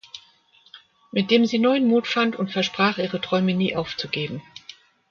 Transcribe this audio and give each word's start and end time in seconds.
Mit 1.11 1.29
dem 1.29 1.45
sie 1.45 1.59
neuen 1.59 1.85
Mut 1.85 2.07
fand 2.07 2.35
und 2.35 2.49
versprach 2.51 2.97
ihre 2.97 3.21
Träume 3.21 3.53
nie 3.53 3.75
aufzugeben. 3.75 4.41